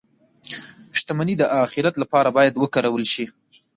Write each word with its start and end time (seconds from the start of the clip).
•شتمني 0.99 1.35
د 1.39 1.43
آخرت 1.63 1.95
لپاره 2.01 2.29
باید 2.37 2.53
وکارول 2.57 3.03
شي. 3.13 3.25